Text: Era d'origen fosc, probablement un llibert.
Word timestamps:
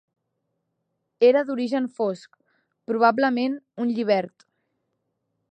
Era 1.27 1.43
d'origen 1.49 1.85
fosc, 1.99 2.41
probablement 2.93 3.55
un 3.85 3.93
llibert. 3.99 4.49